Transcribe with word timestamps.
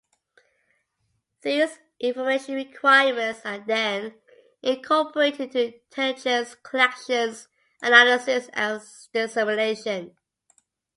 These 1.43 1.77
information 1.99 2.55
requirements 2.55 3.41
are 3.45 3.59
then 3.59 4.15
incorporated 4.63 5.55
into 5.55 5.75
intelligence 5.75 6.55
collection, 6.63 7.35
analysis, 7.83 8.49
and 8.53 8.81
dissemination. 9.13 10.17